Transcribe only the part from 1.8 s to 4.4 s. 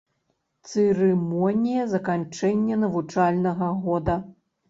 заканчэння навучальнага года.